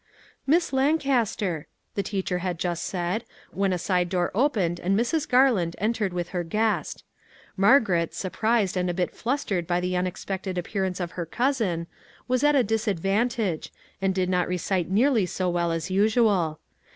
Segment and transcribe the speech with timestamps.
[0.53, 5.29] "Miss Lancaster," the teacher had just said, when a side door opened and Mrs.
[5.29, 7.03] Garland entered with her guest.
[7.55, 11.85] Margaret, surprised and a bit fluttered by the unexpected appear ance of her cousin,
[12.27, 16.59] was at a disadvantage, and did not recite nearly so well as usual.